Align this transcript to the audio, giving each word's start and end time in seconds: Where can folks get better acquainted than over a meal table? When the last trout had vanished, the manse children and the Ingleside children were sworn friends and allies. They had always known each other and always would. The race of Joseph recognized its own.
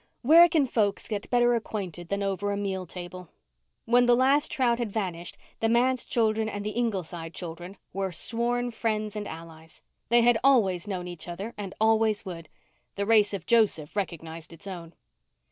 Where 0.23 0.49
can 0.49 0.65
folks 0.65 1.07
get 1.07 1.29
better 1.29 1.53
acquainted 1.53 2.09
than 2.09 2.23
over 2.23 2.51
a 2.51 2.57
meal 2.57 2.87
table? 2.87 3.29
When 3.85 4.07
the 4.07 4.15
last 4.15 4.51
trout 4.51 4.79
had 4.79 4.91
vanished, 4.91 5.37
the 5.59 5.69
manse 5.69 6.03
children 6.05 6.49
and 6.49 6.65
the 6.65 6.71
Ingleside 6.71 7.35
children 7.35 7.77
were 7.93 8.11
sworn 8.11 8.71
friends 8.71 9.15
and 9.15 9.27
allies. 9.27 9.83
They 10.09 10.21
had 10.21 10.39
always 10.43 10.87
known 10.87 11.07
each 11.07 11.27
other 11.27 11.53
and 11.55 11.75
always 11.79 12.25
would. 12.25 12.49
The 12.95 13.05
race 13.05 13.31
of 13.31 13.45
Joseph 13.45 13.95
recognized 13.95 14.51
its 14.51 14.65
own. 14.65 14.95